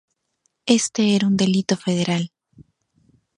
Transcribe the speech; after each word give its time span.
Este 0.65 1.13
era 1.15 1.27
un 1.27 1.37
delito 1.37 1.77
federal. 1.77 2.31